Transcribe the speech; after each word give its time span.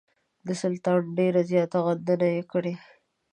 د 0.47 0.49
سلطان 0.61 1.01
ډېره 1.17 1.41
زیاته 1.51 1.77
غندنه 1.85 2.27
یې 2.35 2.43
کړې. 2.51 2.73